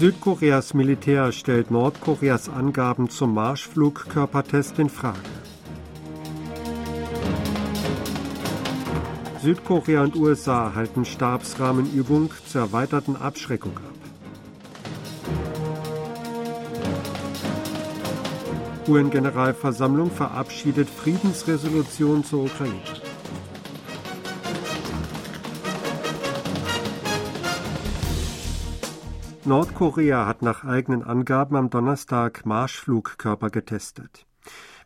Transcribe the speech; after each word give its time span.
Südkoreas 0.00 0.72
Militär 0.72 1.30
stellt 1.30 1.70
Nordkoreas 1.70 2.48
Angaben 2.48 3.10
zum 3.10 3.34
Marschflugkörpertest 3.34 4.78
in 4.78 4.88
Frage. 4.88 5.18
Südkorea 9.42 10.04
und 10.04 10.16
USA 10.16 10.74
halten 10.74 11.04
Stabsrahmenübung 11.04 12.30
zur 12.46 12.62
erweiterten 12.62 13.14
Abschreckung 13.14 13.76
ab. 13.76 13.82
UN-Generalversammlung 18.88 20.10
verabschiedet 20.10 20.88
Friedensresolution 20.88 22.24
zur 22.24 22.44
Ukraine. 22.44 22.80
Nordkorea 29.50 30.26
hat 30.26 30.42
nach 30.42 30.62
eigenen 30.62 31.02
Angaben 31.02 31.56
am 31.56 31.70
Donnerstag 31.70 32.46
Marschflugkörper 32.46 33.50
getestet. 33.50 34.24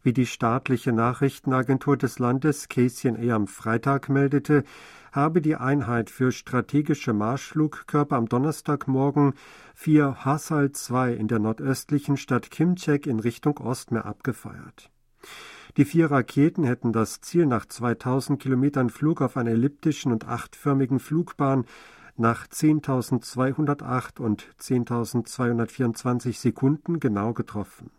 Wie 0.03 0.15
die 0.15 0.25
staatliche 0.25 0.91
Nachrichtenagentur 0.91 1.99
des 1.99 2.19
Landes 2.19 2.71
KCNA 2.71 3.35
am 3.35 3.47
Freitag 3.47 4.09
meldete, 4.09 4.65
habe 5.13 5.43
die 5.43 5.57
Einheit 5.57 6.09
für 6.09 6.33
strategische 6.33 7.13
Marschflugkörper 7.13 8.17
am 8.17 8.27
Donnerstagmorgen 8.27 9.35
vier 9.75 10.25
Hasal-2 10.25 11.13
in 11.13 11.29
der 11.29 11.41
nordöstlichen 11.41 12.17
Stadt 12.17 12.51
Kimchek 12.51 13.07
in 13.07 13.21
Richtung 13.21 13.59
Ostmeer 13.59 14.07
abgefeuert. 14.07 14.91
Die 15.77 15.85
vier 15.85 16.11
Raketen 16.11 16.65
hätten 16.65 16.95
das 16.95 17.21
Ziel 17.21 17.45
nach 17.45 17.67
2000 17.67 18.41
Kilometern 18.41 18.89
Flug 18.89 19.21
auf 19.21 19.37
einer 19.37 19.51
elliptischen 19.51 20.11
und 20.11 20.27
achtförmigen 20.27 21.01
Flugbahn 21.01 21.67
nach 22.17 22.47
10.208 22.47 24.21
und 24.21 24.47
10.224 24.61 26.39
Sekunden 26.39 27.01
genau 27.01 27.33
getroffen. 27.33 27.91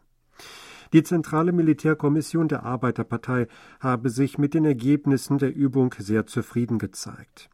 Die 0.94 1.04
Zentrale 1.04 1.52
Militärkommission 1.52 2.48
der 2.48 2.64
Arbeiterpartei 2.64 3.48
habe 3.80 4.10
sich 4.10 4.38
mit 4.38 4.54
den 4.54 4.66
Ergebnissen 4.66 5.38
der 5.38 5.54
Übung 5.54 5.94
sehr 5.98 6.26
zufrieden 6.26 6.80
gezeigt. 6.80 7.50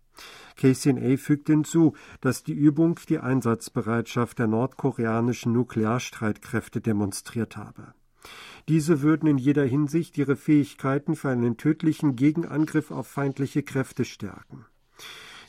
KCNA 0.57 1.17
fügt 1.17 1.47
hinzu, 1.47 1.95
dass 2.19 2.43
die 2.43 2.53
Übung 2.53 2.99
die 3.09 3.19
Einsatzbereitschaft 3.19 4.37
der 4.37 4.47
nordkoreanischen 4.47 5.53
Nuklearstreitkräfte 5.53 6.81
demonstriert 6.81 7.57
habe. 7.57 7.93
Diese 8.67 9.01
würden 9.01 9.27
in 9.27 9.37
jeder 9.37 9.65
Hinsicht 9.65 10.17
ihre 10.17 10.35
Fähigkeiten 10.35 11.15
für 11.15 11.29
einen 11.29 11.57
tödlichen 11.57 12.15
Gegenangriff 12.15 12.91
auf 12.91 13.07
feindliche 13.07 13.63
Kräfte 13.63 14.05
stärken. 14.05 14.65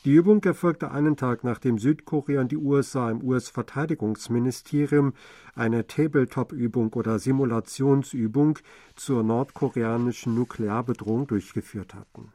Die 0.04 0.14
Übung 0.14 0.42
erfolgte 0.42 0.90
einen 0.90 1.16
Tag 1.16 1.44
nachdem 1.44 1.78
Südkorea 1.78 2.40
und 2.40 2.50
die 2.50 2.56
USA 2.56 3.08
im 3.08 3.22
US-Verteidigungsministerium 3.22 5.12
eine 5.54 5.86
Tabletop-Übung 5.86 6.92
oder 6.94 7.20
Simulationsübung 7.20 8.58
zur 8.96 9.22
nordkoreanischen 9.22 10.34
Nuklearbedrohung 10.34 11.28
durchgeführt 11.28 11.94
hatten. 11.94 12.32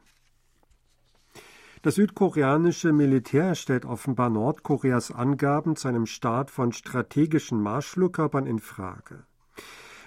Das 1.82 1.96
südkoreanische 1.96 2.92
Militär 2.92 3.54
stellt 3.54 3.84
offenbar 3.84 4.30
Nordkoreas 4.30 5.12
Angaben 5.12 5.76
zu 5.76 5.88
einem 5.88 6.06
Start 6.06 6.50
von 6.50 6.72
strategischen 6.72 7.60
Marschflugkörpern 7.60 8.46
in 8.46 8.60
Frage. 8.60 9.24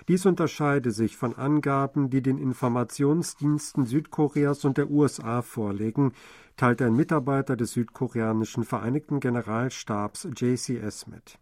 Dies 0.08 0.26
unterscheide 0.26 0.92
sich 0.92 1.16
von 1.16 1.36
Angaben, 1.36 2.10
die 2.10 2.22
den 2.22 2.40
Informationsdiensten 2.40 3.86
Südkoreas 3.86 4.66
und 4.66 4.78
der 4.78 4.90
USA 4.90 5.44
vorlegen, 5.44 6.14
teilte 6.58 6.86
ein 6.86 6.96
Mitarbeiter 6.96 7.56
des 7.56 7.72
südkoreanischen 7.72 8.64
Vereinigten 8.64 9.20
Generalstabs 9.20 10.28
JCS 10.36 11.08
mit. 11.08 11.40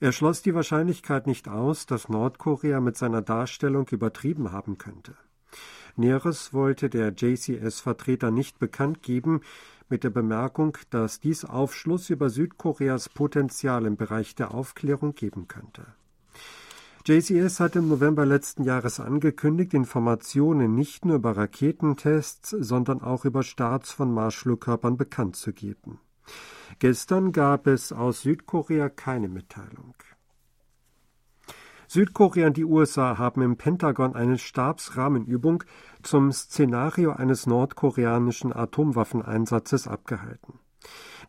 Er 0.00 0.12
schloss 0.12 0.42
die 0.42 0.54
Wahrscheinlichkeit 0.54 1.26
nicht 1.26 1.48
aus, 1.48 1.86
dass 1.86 2.08
Nordkorea 2.08 2.80
mit 2.80 2.96
seiner 2.96 3.22
Darstellung 3.22 3.86
übertrieben 3.88 4.50
haben 4.50 4.76
könnte. 4.78 5.14
Näheres 5.96 6.52
wollte 6.52 6.88
der 6.88 7.12
JCS-Vertreter 7.12 8.30
nicht 8.30 8.58
bekannt 8.58 9.02
geben, 9.02 9.42
mit 9.88 10.04
der 10.04 10.10
Bemerkung, 10.10 10.78
dass 10.90 11.20
dies 11.20 11.44
Aufschluss 11.44 12.08
über 12.08 12.30
Südkoreas 12.30 13.10
Potenzial 13.10 13.84
im 13.84 13.96
Bereich 13.96 14.34
der 14.34 14.54
Aufklärung 14.54 15.14
geben 15.14 15.48
könnte. 15.48 15.86
JCS 17.04 17.58
hat 17.58 17.74
im 17.74 17.88
November 17.88 18.24
letzten 18.24 18.62
Jahres 18.62 19.00
angekündigt, 19.00 19.74
Informationen 19.74 20.76
nicht 20.76 21.04
nur 21.04 21.16
über 21.16 21.36
Raketentests, 21.36 22.50
sondern 22.50 23.02
auch 23.02 23.24
über 23.24 23.42
Starts 23.42 23.90
von 23.90 24.14
Marschflugkörpern 24.14 24.96
bekannt 24.96 25.34
zu 25.34 25.52
geben. 25.52 25.98
Gestern 26.78 27.32
gab 27.32 27.66
es 27.66 27.92
aus 27.92 28.22
Südkorea 28.22 28.88
keine 28.88 29.28
Mitteilung. 29.28 29.96
Südkorea 31.88 32.46
und 32.46 32.56
die 32.56 32.64
USA 32.64 33.18
haben 33.18 33.42
im 33.42 33.56
Pentagon 33.56 34.14
eine 34.14 34.38
Stabsrahmenübung 34.38 35.64
zum 36.02 36.30
Szenario 36.30 37.10
eines 37.14 37.48
nordkoreanischen 37.48 38.52
Atomwaffeneinsatzes 38.52 39.88
abgehalten. 39.88 40.60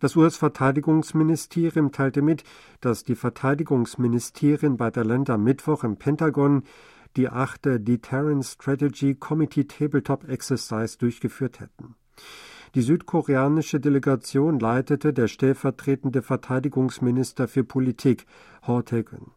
Das 0.03 0.17
US-Verteidigungsministerium 0.17 1.93
teilte 1.93 2.21
mit, 2.21 2.43
dass 2.81 3.05
die 3.05 3.15
Verteidigungsministerien 3.15 4.75
beider 4.75 5.05
Länder 5.05 5.37
Mittwoch 5.37 5.85
im 5.85 5.95
Pentagon 5.95 6.63
die 7.15 7.29
achte 7.29 7.79
Deterrence 7.79 8.51
Strategy 8.51 9.15
Committee 9.15 9.63
Tabletop 9.63 10.27
Exercise 10.27 10.97
durchgeführt 10.97 11.61
hätten. 11.61 11.95
Die 12.75 12.81
südkoreanische 12.81 13.79
Delegation 13.79 14.59
leitete 14.59 15.13
der 15.13 15.29
stellvertretende 15.29 16.21
Verteidigungsminister 16.21 17.47
für 17.47 17.63
Politik, 17.63 18.25
Ho 18.67 18.81
Tae-gun. 18.81 19.31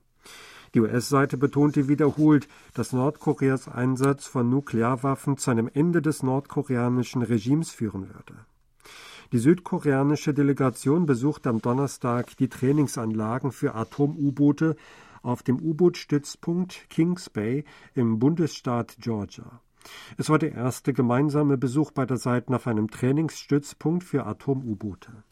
Die 0.74 0.80
US-Seite 0.80 1.36
betonte 1.36 1.86
wiederholt, 1.86 2.48
dass 2.74 2.92
Nordkoreas 2.92 3.68
Einsatz 3.68 4.26
von 4.26 4.50
Nuklearwaffen 4.50 5.36
zu 5.36 5.52
einem 5.52 5.70
Ende 5.72 6.02
des 6.02 6.24
nordkoreanischen 6.24 7.22
Regimes 7.22 7.70
führen 7.70 8.08
würde. 8.08 8.34
Die 9.32 9.38
südkoreanische 9.38 10.32
Delegation 10.32 11.04
besuchte 11.04 11.48
am 11.48 11.60
Donnerstag 11.60 12.36
die 12.36 12.48
Trainingsanlagen 12.48 13.50
für 13.50 13.74
Atom-U-Boote 13.74 14.76
auf 15.22 15.42
dem 15.42 15.60
U-Boot-Stützpunkt 15.60 16.88
Kings 16.88 17.28
Bay 17.28 17.64
im 17.94 18.20
Bundesstaat 18.20 18.96
Georgia. 19.00 19.60
Es 20.16 20.30
war 20.30 20.38
der 20.38 20.52
erste 20.52 20.92
gemeinsame 20.92 21.58
Besuch 21.58 21.90
beider 21.90 22.16
Seiten 22.16 22.54
auf 22.54 22.66
einem 22.66 22.90
Trainingsstützpunkt 22.90 24.04
für 24.04 24.26
Atom-U-Boote. 24.26 25.24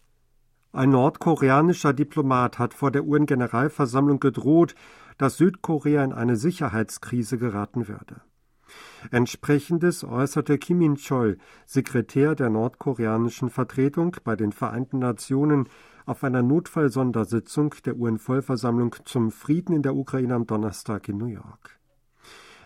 Ein 0.72 0.90
nordkoreanischer 0.90 1.92
Diplomat 1.92 2.58
hat 2.58 2.74
vor 2.74 2.90
der 2.90 3.04
UN-Generalversammlung 3.04 4.18
gedroht, 4.18 4.74
dass 5.18 5.36
Südkorea 5.36 6.02
in 6.02 6.12
eine 6.12 6.34
Sicherheitskrise 6.34 7.38
geraten 7.38 7.86
würde. 7.86 8.22
Entsprechendes 9.10 10.04
äußerte 10.04 10.58
Kim 10.58 10.80
In-chol, 10.80 11.38
Sekretär 11.66 12.34
der 12.34 12.50
nordkoreanischen 12.50 13.50
Vertretung 13.50 14.16
bei 14.24 14.36
den 14.36 14.52
Vereinten 14.52 14.98
Nationen, 14.98 15.68
auf 16.06 16.22
einer 16.22 16.42
Notfallsondersitzung 16.42 17.74
der 17.84 17.96
UN-Vollversammlung 17.96 18.96
zum 19.04 19.30
Frieden 19.30 19.74
in 19.74 19.82
der 19.82 19.96
Ukraine 19.96 20.34
am 20.34 20.46
Donnerstag 20.46 21.08
in 21.08 21.18
New 21.18 21.26
York. 21.26 21.78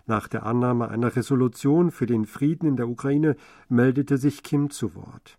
Nach 0.05 0.27
der 0.27 0.45
Annahme 0.45 0.89
einer 0.89 1.15
Resolution 1.15 1.91
für 1.91 2.05
den 2.05 2.25
Frieden 2.25 2.67
in 2.67 2.75
der 2.75 2.89
Ukraine 2.89 3.35
meldete 3.67 4.17
sich 4.17 4.43
Kim 4.43 4.69
zu 4.69 4.95
Wort. 4.95 5.37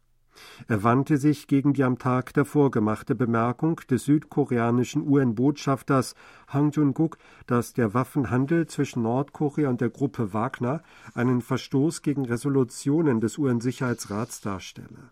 Er 0.69 0.83
wandte 0.83 1.17
sich 1.17 1.47
gegen 1.47 1.73
die 1.73 1.85
am 1.85 1.99
Tag 1.99 2.33
davor 2.35 2.71
gemachte 2.71 3.15
Bemerkung 3.15 3.81
des 3.91 4.05
südkoreanischen 4.05 5.07
UN-Botschafters 5.07 6.15
Hang 6.49 6.71
Jun-guk, 6.71 7.19
dass 7.47 7.73
der 7.73 7.95
Waffenhandel 7.95 8.67
zwischen 8.67 9.03
Nordkorea 9.03 9.69
und 9.69 9.81
der 9.81 9.91
Gruppe 9.91 10.33
Wagner 10.33 10.83
einen 11.15 11.41
Verstoß 11.41 12.03
gegen 12.03 12.25
Resolutionen 12.25 13.21
des 13.21 13.39
UN-Sicherheitsrats 13.39 14.41
darstelle. 14.41 15.11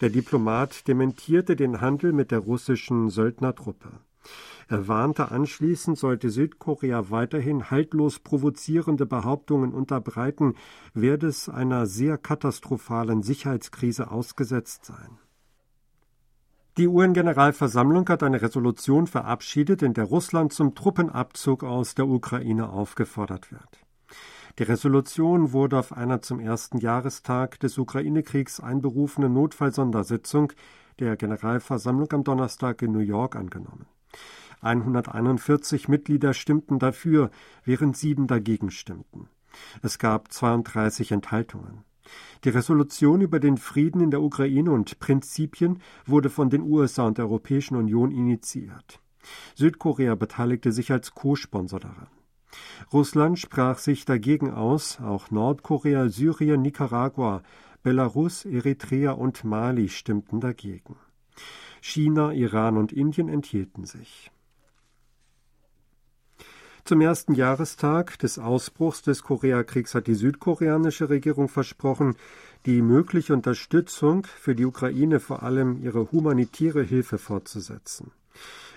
Der 0.00 0.10
Diplomat 0.10 0.88
dementierte 0.88 1.56
den 1.56 1.80
Handel 1.80 2.12
mit 2.12 2.30
der 2.30 2.38
russischen 2.38 3.10
Söldnertruppe. 3.10 3.90
Er 4.70 4.86
warnte 4.86 5.32
anschließend, 5.32 5.98
sollte 5.98 6.30
Südkorea 6.30 7.10
weiterhin 7.10 7.72
haltlos 7.72 8.20
provozierende 8.20 9.04
Behauptungen 9.04 9.74
unterbreiten, 9.74 10.54
werde 10.94 11.26
es 11.26 11.48
einer 11.48 11.86
sehr 11.86 12.16
katastrophalen 12.16 13.24
Sicherheitskrise 13.24 14.12
ausgesetzt 14.12 14.84
sein. 14.84 15.18
Die 16.78 16.86
UN-Generalversammlung 16.86 18.08
hat 18.08 18.22
eine 18.22 18.42
Resolution 18.42 19.08
verabschiedet, 19.08 19.82
in 19.82 19.92
der 19.92 20.04
Russland 20.04 20.52
zum 20.52 20.76
Truppenabzug 20.76 21.64
aus 21.64 21.96
der 21.96 22.06
Ukraine 22.06 22.70
aufgefordert 22.70 23.50
wird. 23.50 23.80
Die 24.60 24.62
Resolution 24.62 25.52
wurde 25.52 25.80
auf 25.80 25.92
einer 25.92 26.22
zum 26.22 26.38
ersten 26.38 26.78
Jahrestag 26.78 27.58
des 27.58 27.76
Ukraine-Kriegs 27.76 28.60
einberufenen 28.60 29.32
Notfallsondersitzung 29.32 30.52
der 31.00 31.16
Generalversammlung 31.16 32.12
am 32.12 32.22
Donnerstag 32.22 32.82
in 32.82 32.92
New 32.92 33.00
York 33.00 33.34
angenommen. 33.34 33.86
141 34.60 35.88
Mitglieder 35.88 36.34
stimmten 36.34 36.78
dafür, 36.78 37.30
während 37.64 37.96
sieben 37.96 38.26
dagegen 38.26 38.70
stimmten. 38.70 39.28
Es 39.82 39.98
gab 39.98 40.32
32 40.32 41.12
Enthaltungen. 41.12 41.84
Die 42.44 42.48
Resolution 42.48 43.20
über 43.20 43.40
den 43.40 43.56
Frieden 43.56 44.00
in 44.00 44.10
der 44.10 44.22
Ukraine 44.22 44.72
und 44.72 44.98
Prinzipien 44.98 45.80
wurde 46.06 46.30
von 46.30 46.50
den 46.50 46.62
USA 46.62 47.06
und 47.06 47.18
der 47.18 47.26
Europäischen 47.26 47.76
Union 47.76 48.10
initiiert. 48.10 49.00
Südkorea 49.54 50.14
beteiligte 50.14 50.72
sich 50.72 50.90
als 50.90 51.14
Co-Sponsor 51.14 51.80
daran. 51.80 52.08
Russland 52.92 53.38
sprach 53.38 53.78
sich 53.78 54.04
dagegen 54.04 54.50
aus, 54.50 55.00
auch 55.00 55.30
Nordkorea, 55.30 56.08
Syrien, 56.08 56.62
Nicaragua, 56.62 57.42
Belarus, 57.82 58.44
Eritrea 58.44 59.12
und 59.12 59.44
Mali 59.44 59.88
stimmten 59.88 60.40
dagegen. 60.40 60.96
China, 61.80 62.32
Iran 62.32 62.76
und 62.76 62.92
Indien 62.92 63.28
enthielten 63.28 63.84
sich. 63.84 64.30
Zum 66.90 67.02
ersten 67.02 67.34
Jahrestag 67.34 68.18
des 68.18 68.40
Ausbruchs 68.40 69.02
des 69.02 69.22
Koreakriegs 69.22 69.94
hat 69.94 70.08
die 70.08 70.16
südkoreanische 70.16 71.08
Regierung 71.08 71.48
versprochen, 71.48 72.16
die 72.66 72.82
mögliche 72.82 73.32
Unterstützung 73.32 74.26
für 74.26 74.56
die 74.56 74.64
Ukraine, 74.64 75.20
vor 75.20 75.44
allem 75.44 75.80
ihre 75.84 76.10
humanitäre 76.10 76.82
Hilfe 76.82 77.18
fortzusetzen. 77.18 78.10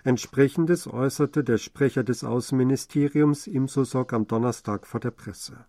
Entsprechendes 0.04 0.86
äußerte 0.86 1.44
der 1.44 1.57
Sprecher 1.57 2.04
des 2.04 2.24
Außenministeriums 2.24 3.48
Im 3.48 3.68
Sosok 3.68 4.13
am 4.13 4.27
Donnerstag 4.27 4.86
vor 4.86 5.00
der 5.00 5.09
Presse. 5.09 5.66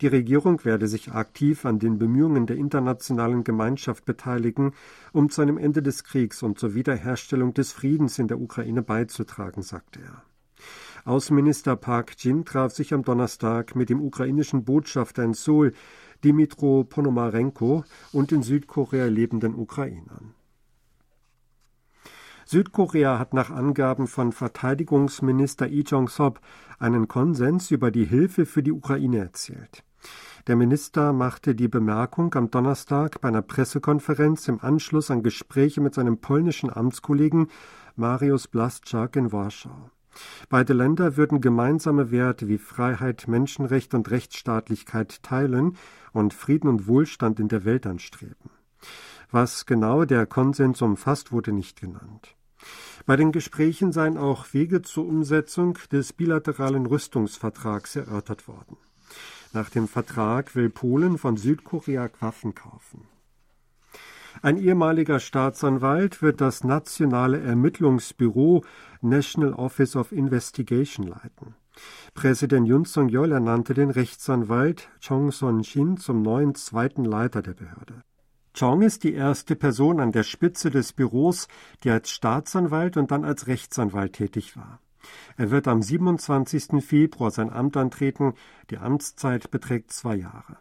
Die 0.00 0.06
Regierung 0.06 0.64
werde 0.64 0.88
sich 0.88 1.12
aktiv 1.12 1.66
an 1.66 1.78
den 1.78 1.98
Bemühungen 1.98 2.46
der 2.46 2.56
internationalen 2.56 3.44
Gemeinschaft 3.44 4.06
beteiligen, 4.06 4.72
um 5.12 5.28
zu 5.28 5.42
einem 5.42 5.58
Ende 5.58 5.82
des 5.82 6.02
Kriegs 6.02 6.42
und 6.42 6.58
zur 6.58 6.72
Wiederherstellung 6.72 7.52
des 7.52 7.72
Friedens 7.72 8.18
in 8.18 8.26
der 8.26 8.40
Ukraine 8.40 8.80
beizutragen, 8.80 9.60
sagte 9.60 10.00
er. 10.00 10.22
Außenminister 11.08 11.74
Park 11.74 12.16
Jin 12.18 12.44
traf 12.44 12.72
sich 12.72 12.92
am 12.92 13.02
Donnerstag 13.02 13.74
mit 13.74 13.88
dem 13.88 14.02
ukrainischen 14.02 14.64
Botschafter 14.64 15.24
in 15.24 15.32
Seoul, 15.32 15.72
Dimitro 16.22 16.84
Ponomarenko, 16.84 17.84
und 18.12 18.30
den 18.30 18.42
Südkorea 18.42 19.06
lebenden 19.06 19.54
Ukrainern. 19.54 20.34
Südkorea 22.44 23.18
hat 23.18 23.32
nach 23.32 23.50
Angaben 23.50 24.06
von 24.06 24.32
Verteidigungsminister 24.32 25.68
Lee 25.68 25.80
Jong-sop 25.80 26.40
einen 26.78 27.08
Konsens 27.08 27.70
über 27.70 27.90
die 27.90 28.04
Hilfe 28.04 28.44
für 28.44 28.62
die 28.62 28.72
Ukraine 28.72 29.18
erzielt. 29.18 29.84
Der 30.46 30.56
Minister 30.56 31.14
machte 31.14 31.54
die 31.54 31.68
Bemerkung 31.68 32.34
am 32.34 32.50
Donnerstag 32.50 33.22
bei 33.22 33.28
einer 33.28 33.42
Pressekonferenz 33.42 34.46
im 34.48 34.60
Anschluss 34.60 35.10
an 35.10 35.22
Gespräche 35.22 35.80
mit 35.80 35.94
seinem 35.94 36.18
polnischen 36.18 36.70
Amtskollegen 36.70 37.48
Mariusz 37.96 38.46
Blaszczak 38.46 39.16
in 39.16 39.32
Warschau. 39.32 39.90
Beide 40.48 40.72
Länder 40.72 41.16
würden 41.16 41.40
gemeinsame 41.40 42.10
Werte 42.10 42.48
wie 42.48 42.58
Freiheit, 42.58 43.28
Menschenrecht 43.28 43.94
und 43.94 44.10
Rechtsstaatlichkeit 44.10 45.22
teilen 45.22 45.76
und 46.12 46.34
Frieden 46.34 46.68
und 46.68 46.86
Wohlstand 46.86 47.40
in 47.40 47.48
der 47.48 47.64
Welt 47.64 47.86
anstreben. 47.86 48.50
Was 49.30 49.66
genau 49.66 50.04
der 50.04 50.26
Konsens 50.26 50.80
umfasst, 50.82 51.32
wurde 51.32 51.52
nicht 51.52 51.80
genannt. 51.80 52.34
Bei 53.06 53.16
den 53.16 53.32
Gesprächen 53.32 53.92
seien 53.92 54.16
auch 54.16 54.52
Wege 54.52 54.82
zur 54.82 55.06
Umsetzung 55.06 55.78
des 55.92 56.12
bilateralen 56.12 56.86
Rüstungsvertrags 56.86 57.96
erörtert 57.96 58.48
worden. 58.48 58.76
Nach 59.52 59.70
dem 59.70 59.88
Vertrag 59.88 60.54
will 60.54 60.68
Polen 60.68 61.18
von 61.18 61.36
Südkorea 61.36 62.10
Waffen 62.20 62.54
kaufen. 62.54 63.06
Ein 64.42 64.56
ehemaliger 64.56 65.18
Staatsanwalt 65.18 66.22
wird 66.22 66.40
das 66.40 66.62
nationale 66.62 67.40
Ermittlungsbüro 67.40 68.64
National 69.00 69.54
Office 69.54 69.96
of 69.96 70.12
Investigation 70.12 71.06
leiten. 71.06 71.54
Präsident 72.14 72.66
Yun 72.66 72.84
Song-yeol 72.84 73.32
ernannte 73.32 73.74
den 73.74 73.90
Rechtsanwalt 73.90 74.88
Chong 75.00 75.32
Son-shin 75.32 75.96
zum 75.96 76.22
neuen 76.22 76.54
zweiten 76.54 77.04
Leiter 77.04 77.42
der 77.42 77.54
Behörde. 77.54 78.02
Chong 78.58 78.82
ist 78.82 79.04
die 79.04 79.14
erste 79.14 79.54
Person 79.54 80.00
an 80.00 80.12
der 80.12 80.24
Spitze 80.24 80.70
des 80.70 80.92
Büros, 80.92 81.46
die 81.84 81.90
als 81.90 82.10
Staatsanwalt 82.10 82.96
und 82.96 83.10
dann 83.10 83.24
als 83.24 83.46
Rechtsanwalt 83.46 84.14
tätig 84.14 84.56
war. 84.56 84.80
Er 85.36 85.50
wird 85.50 85.68
am 85.68 85.82
27. 85.82 86.84
Februar 86.84 87.30
sein 87.30 87.50
Amt 87.50 87.76
antreten. 87.76 88.34
Die 88.70 88.78
Amtszeit 88.78 89.50
beträgt 89.50 89.92
zwei 89.92 90.16
Jahre. 90.16 90.56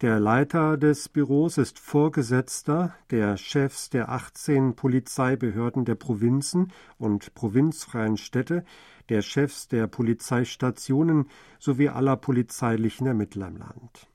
Der 0.00 0.20
Leiter 0.20 0.76
des 0.76 1.08
Büros 1.08 1.58
ist 1.58 1.80
Vorgesetzter 1.80 2.94
der 3.10 3.36
Chefs 3.36 3.90
der 3.90 4.10
18 4.10 4.76
Polizeibehörden 4.76 5.84
der 5.84 5.96
Provinzen 5.96 6.72
und 6.98 7.34
provinzfreien 7.34 8.16
Städte, 8.16 8.64
der 9.08 9.22
Chefs 9.22 9.66
der 9.66 9.88
Polizeistationen 9.88 11.28
sowie 11.58 11.88
aller 11.88 12.16
polizeilichen 12.16 13.08
Ermittler 13.08 13.48
im 13.48 13.56
Land. 13.56 14.06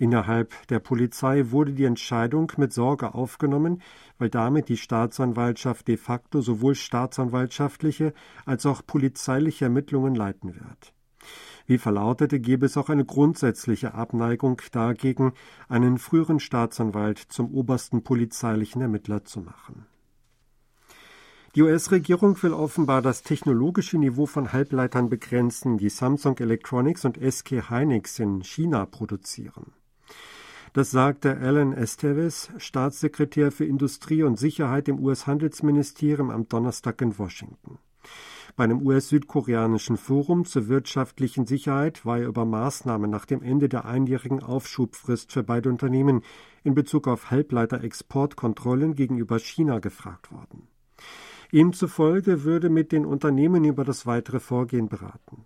Innerhalb 0.00 0.52
der 0.66 0.80
Polizei 0.80 1.52
wurde 1.52 1.74
die 1.74 1.84
Entscheidung 1.84 2.50
mit 2.56 2.72
Sorge 2.72 3.14
aufgenommen, 3.14 3.82
weil 4.18 4.30
damit 4.30 4.68
die 4.68 4.76
Staatsanwaltschaft 4.76 5.86
de 5.86 5.96
facto 5.96 6.40
sowohl 6.40 6.74
staatsanwaltschaftliche 6.74 8.14
als 8.46 8.66
auch 8.66 8.84
polizeiliche 8.84 9.66
Ermittlungen 9.66 10.16
leiten 10.16 10.56
wird. 10.56 10.92
Wie 11.66 11.78
verlautete, 11.78 12.40
gäbe 12.40 12.66
es 12.66 12.76
auch 12.76 12.90
eine 12.90 13.04
grundsätzliche 13.04 13.94
Abneigung 13.94 14.60
dagegen, 14.70 15.32
einen 15.68 15.98
früheren 15.98 16.40
Staatsanwalt 16.40 17.18
zum 17.18 17.54
obersten 17.54 18.02
polizeilichen 18.02 18.82
Ermittler 18.82 19.24
zu 19.24 19.40
machen. 19.40 19.86
Die 21.54 21.62
US-Regierung 21.62 22.42
will 22.42 22.52
offenbar 22.52 23.00
das 23.00 23.22
technologische 23.22 23.96
Niveau 23.96 24.26
von 24.26 24.52
Halbleitern 24.52 25.08
begrenzen, 25.08 25.78
die 25.78 25.88
Samsung 25.88 26.36
Electronics 26.38 27.04
und 27.04 27.16
SK 27.16 27.70
Hynix 27.70 28.18
in 28.18 28.42
China 28.42 28.86
produzieren. 28.86 29.72
Das 30.72 30.90
sagte 30.90 31.38
Alan 31.38 31.72
Esteves, 31.72 32.50
Staatssekretär 32.58 33.52
für 33.52 33.64
Industrie 33.64 34.24
und 34.24 34.36
Sicherheit 34.36 34.88
im 34.88 34.98
US-Handelsministerium 34.98 36.30
am 36.30 36.48
Donnerstag 36.48 37.00
in 37.00 37.16
Washington. 37.16 37.78
Bei 38.56 38.62
einem 38.62 38.86
US-südkoreanischen 38.86 39.96
Forum 39.96 40.44
zur 40.44 40.68
wirtschaftlichen 40.68 41.44
Sicherheit 41.44 42.06
war 42.06 42.18
er 42.18 42.28
über 42.28 42.44
Maßnahmen 42.44 43.10
nach 43.10 43.24
dem 43.24 43.42
Ende 43.42 43.68
der 43.68 43.84
einjährigen 43.84 44.44
Aufschubfrist 44.44 45.32
für 45.32 45.42
beide 45.42 45.68
Unternehmen 45.68 46.22
in 46.62 46.74
Bezug 46.74 47.08
auf 47.08 47.32
Halbleiter-Exportkontrollen 47.32 48.94
gegenüber 48.94 49.40
China 49.40 49.80
gefragt 49.80 50.30
worden. 50.30 50.68
Ihm 51.50 51.72
zufolge 51.72 52.44
würde 52.44 52.70
mit 52.70 52.92
den 52.92 53.04
Unternehmen 53.04 53.64
über 53.64 53.84
das 53.84 54.06
weitere 54.06 54.38
Vorgehen 54.38 54.88
beraten. 54.88 55.44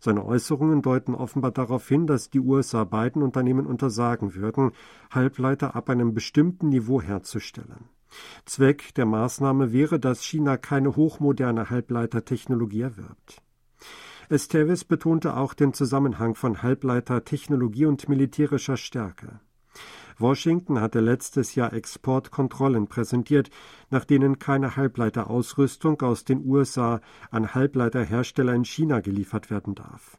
Seine 0.00 0.24
Äußerungen 0.24 0.80
deuten 0.80 1.14
offenbar 1.14 1.50
darauf 1.50 1.86
hin, 1.86 2.06
dass 2.06 2.30
die 2.30 2.40
USA 2.40 2.84
beiden 2.84 3.22
Unternehmen 3.22 3.66
untersagen 3.66 4.34
würden, 4.34 4.72
Halbleiter 5.10 5.76
ab 5.76 5.90
einem 5.90 6.14
bestimmten 6.14 6.70
Niveau 6.70 7.02
herzustellen. 7.02 7.90
Zweck 8.44 8.94
der 8.94 9.06
Maßnahme 9.06 9.72
wäre, 9.72 9.98
dass 9.98 10.24
China 10.24 10.56
keine 10.56 10.96
hochmoderne 10.96 11.70
Halbleitertechnologie 11.70 12.82
erwirbt. 12.82 13.42
Esteves 14.28 14.84
betonte 14.84 15.36
auch 15.36 15.54
den 15.54 15.72
Zusammenhang 15.72 16.34
von 16.34 16.62
Halbleitertechnologie 16.62 17.86
und 17.86 18.08
militärischer 18.08 18.76
Stärke. 18.76 19.40
Washington 20.18 20.80
hatte 20.80 21.00
letztes 21.00 21.54
Jahr 21.54 21.72
Exportkontrollen 21.72 22.88
präsentiert, 22.88 23.50
nach 23.90 24.04
denen 24.04 24.38
keine 24.38 24.76
Halbleiterausrüstung 24.76 26.00
aus 26.00 26.24
den 26.24 26.44
USA 26.44 27.00
an 27.30 27.54
Halbleiterhersteller 27.54 28.54
in 28.54 28.64
China 28.64 29.00
geliefert 29.00 29.50
werden 29.50 29.74
darf. 29.74 30.16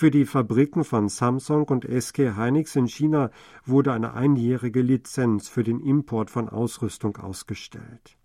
Für 0.00 0.10
die 0.10 0.24
Fabriken 0.24 0.82
von 0.82 1.10
Samsung 1.10 1.64
und 1.64 1.84
SK 1.84 2.34
Hynix 2.34 2.74
in 2.74 2.88
China 2.88 3.30
wurde 3.66 3.92
eine 3.92 4.14
einjährige 4.14 4.80
Lizenz 4.80 5.46
für 5.46 5.62
den 5.62 5.78
Import 5.78 6.30
von 6.30 6.48
Ausrüstung 6.48 7.18
ausgestellt. 7.18 8.16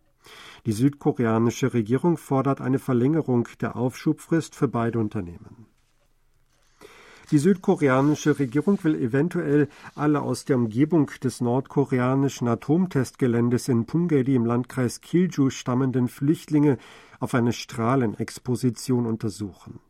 Die 0.66 0.72
südkoreanische 0.72 1.74
Regierung 1.74 2.16
fordert 2.16 2.62
eine 2.62 2.80
Verlängerung 2.80 3.50
der 3.60 3.76
Aufschubfrist 3.76 4.56
für 4.56 4.70
beide 4.70 5.00
Unternehmen. 5.00 5.66
Die 7.32 7.40
südkoreanische 7.40 8.40
Regierung 8.40 8.82
will 8.86 8.96
eventuell 8.96 9.68
alle 9.96 10.22
aus 10.22 10.46
der 10.46 10.56
Umgebung 10.56 11.12
des 11.22 11.42
nordkoreanischen 11.42 12.48
Atomtestgeländes 12.48 13.68
in 13.68 13.86
Punggye 13.86 14.34
im 14.34 14.46
Landkreis 14.46 15.02
Kilju 15.02 15.50
stammenden 15.50 16.08
Flüchtlinge 16.08 16.78
auf 17.20 17.34
eine 17.34 17.52
Strahlenexposition 17.52 19.06
untersuchen. 19.06 19.82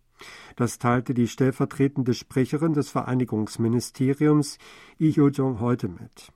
Das 0.56 0.80
teilte 0.80 1.14
die 1.14 1.28
stellvertretende 1.28 2.14
Sprecherin 2.14 2.74
des 2.74 2.90
Vereinigungsministeriums 2.90 4.58
Lee 4.98 5.12
Hyo-jong 5.12 5.60
heute 5.60 5.88
mit. 5.88 6.32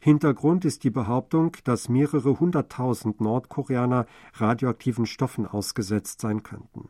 Hintergrund 0.00 0.64
ist 0.64 0.84
die 0.84 0.90
Behauptung, 0.90 1.56
dass 1.64 1.88
mehrere 1.88 2.38
hunderttausend 2.38 3.20
Nordkoreaner 3.20 4.06
radioaktiven 4.34 5.06
Stoffen 5.06 5.46
ausgesetzt 5.46 6.20
sein 6.20 6.42
könnten. 6.42 6.88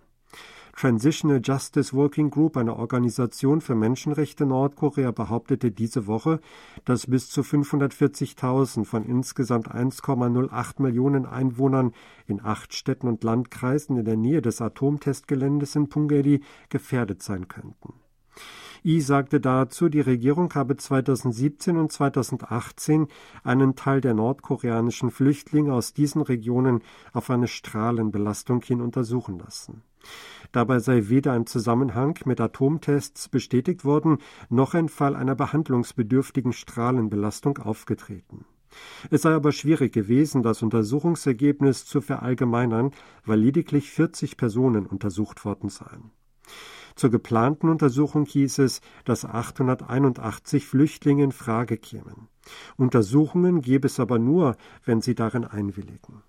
Transitional 0.77 1.41
Justice 1.43 1.95
Working 1.95 2.31
Group, 2.31 2.57
eine 2.57 2.77
Organisation 2.77 3.61
für 3.61 3.75
Menschenrechte 3.77 4.45
Nordkorea, 4.45 5.13
behauptete 5.13 5.71
diese 5.71 6.07
Woche, 6.07 6.41
dass 6.85 7.07
bis 7.07 7.31
zu 7.31 7.43
540.000 7.43 8.85
von 8.85 9.05
insgesamt 9.05 9.73
1,08 9.73 10.83
Millionen 10.83 11.27
Einwohnern 11.27 11.93
in 12.27 12.45
acht 12.45 12.75
Städten 12.75 13.07
und 13.07 13.23
Landkreisen 13.23 13.97
in 13.97 14.05
der 14.05 14.17
Nähe 14.17 14.43
des 14.43 14.61
Atomtestgeländes 14.61 15.77
in 15.77 15.89
Punggye 15.89 16.41
gefährdet 16.71 17.23
sein 17.23 17.47
könnten. 17.47 17.95
I 18.87 19.01
sagte 19.01 19.41
dazu, 19.41 19.89
die 19.89 20.03
Regierung 20.03 20.53
habe 20.55 20.77
2017 20.77 21.79
und 21.79 21.91
2018 21.91 23.09
einen 23.43 23.77
Teil 23.77 24.03
der 24.03 24.13
nordkoreanischen 24.13 25.11
Flüchtlinge 25.11 25.73
aus 25.73 25.95
diesen 25.95 26.21
Regionen 26.21 26.83
auf 27.15 27.31
eine 27.31 27.49
Strahlenbelastung 27.49 28.61
hin 28.61 28.83
untersuchen 28.83 29.39
lassen. 29.39 29.83
Dabei 30.53 30.81
sei 30.81 31.09
weder 31.09 31.33
ein 31.33 31.47
Zusammenhang 31.47 32.19
mit 32.27 32.43
Atomtests 32.43 33.31
bestätigt 33.31 33.87
worden, 33.87 34.19
noch 34.51 34.75
ein 34.75 34.91
Fall 34.91 35.17
einer 35.17 35.35
behandlungsbedürftigen 35.35 36.53
Strahlenbelastung 36.53 37.57
aufgetreten. 37.57 38.45
Es 39.11 39.23
sei 39.23 39.33
aber 39.33 39.53
schwierig 39.53 39.95
gewesen, 39.95 40.43
das 40.43 40.63
Untersuchungsergebnis 40.63 41.87
zu 41.87 42.03
verallgemeinern, 42.03 42.91
weil 43.25 43.41
lediglich 43.41 43.91
40 43.91 44.37
Personen 44.37 44.85
untersucht 44.85 45.47
worden 45.47 45.71
seien. 45.71 46.11
Zur 46.95 47.11
geplanten 47.11 47.69
Untersuchung 47.69 48.25
hieß 48.25 48.59
es, 48.59 48.81
dass 49.05 49.25
881 49.25 50.67
Flüchtlinge 50.67 51.25
in 51.25 51.33
Frage 51.33 51.77
kämen. 51.77 52.29
Untersuchungen 52.77 53.63
gäbe 53.63 53.87
es 53.87 53.99
aber 53.99 54.19
nur, 54.19 54.57
wenn 54.85 55.01
sie 55.01 55.15
darin 55.15 55.45
einwilligen. 55.45 56.23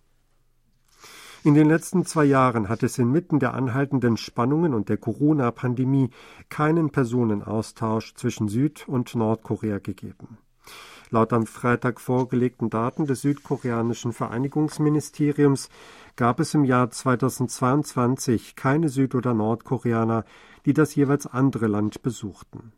In 1.43 1.53
den 1.53 1.69
letzten 1.69 2.07
zwei 2.07 2.25
Jahren 2.25 2.69
hat 2.69 2.81
es 2.81 2.97
inmitten 2.97 3.39
der 3.39 3.53
anhaltenden 3.53 4.17
Spannungen 4.17 4.73
und 4.73 4.89
der 4.89 4.97
Corona-Pandemie 4.97 6.09
keinen 6.49 6.89
Personenaustausch 6.89 8.15
zwischen 8.15 8.47
Süd- 8.47 8.87
und 8.87 9.13
Nordkorea 9.13 9.77
gegeben. 9.77 10.39
Laut 11.11 11.33
am 11.33 11.45
Freitag 11.45 12.01
vorgelegten 12.01 12.71
Daten 12.71 13.05
des 13.05 13.21
südkoreanischen 13.21 14.11
Vereinigungsministeriums 14.11 15.69
gab 16.15 16.39
es 16.39 16.55
im 16.55 16.63
Jahr 16.63 16.89
2022 16.89 18.55
keine 18.55 18.89
Süd- 18.89 19.13
oder 19.13 19.35
Nordkoreaner, 19.35 20.25
die 20.65 20.73
das 20.73 20.95
jeweils 20.95 21.27
andere 21.27 21.67
Land 21.67 22.01
besuchten. 22.01 22.73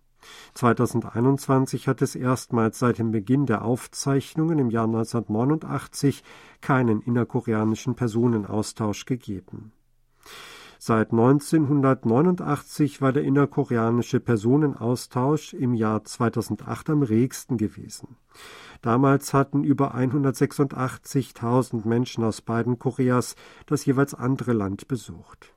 2021 0.56 1.88
hat 1.88 2.02
es 2.02 2.16
erstmals 2.16 2.80
seit 2.80 3.00
dem 3.00 3.12
Beginn 3.12 3.46
der 3.46 3.64
Aufzeichnungen 3.64 4.60
im 4.60 4.70
Jahr 4.70 4.86
1989 4.86 6.24
keinen 6.62 7.02
innerkoreanischen 7.02 7.96
Personenaustausch 7.96 9.06
gegeben. 9.06 9.72
Seit 10.80 11.12
1989 11.12 13.02
war 13.02 13.12
der 13.12 13.24
innerkoreanische 13.24 14.20
Personenaustausch 14.20 15.54
im 15.54 15.74
Jahr 15.74 16.04
2008 16.04 16.92
am 16.92 17.02
regsten 17.02 17.58
gewesen. 17.58 18.16
Damals 18.84 19.34
hatten 19.34 19.64
über 19.64 19.96
186.000 19.96 21.88
Menschen 21.88 22.24
aus 22.24 22.42
beiden 22.42 22.78
Koreas 22.78 23.36
das 23.66 23.86
jeweils 23.86 24.14
andere 24.14 24.54
Land 24.54 24.88
besucht. 24.88 25.57